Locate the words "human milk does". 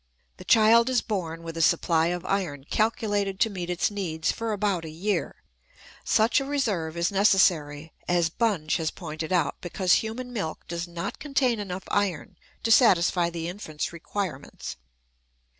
10.01-10.87